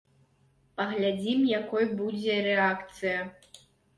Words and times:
Паглядзім, 0.79 1.43
якой 1.59 1.85
будзе 2.01 2.39
рэакцыя. 2.47 3.19